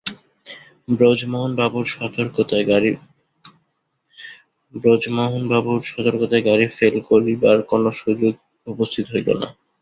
[0.87, 1.85] ব্রজমোহনবাবুর
[5.85, 8.33] সতর্কতায় গাড়ি ফেল করিবার কোনোই সুযোগ
[8.67, 9.47] উপস্থিত হইল না।